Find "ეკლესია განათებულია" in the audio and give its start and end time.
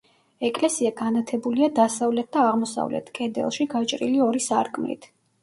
0.47-1.69